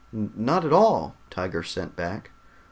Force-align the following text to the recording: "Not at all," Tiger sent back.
"Not 0.11 0.65
at 0.65 0.73
all," 0.73 1.13
Tiger 1.29 1.61
sent 1.61 1.95
back. 1.95 2.31